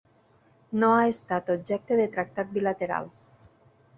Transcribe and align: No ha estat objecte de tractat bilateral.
No 0.83 0.87
ha 0.93 1.03
estat 1.09 1.51
objecte 1.57 1.99
de 2.01 2.09
tractat 2.17 2.51
bilateral. 2.57 3.13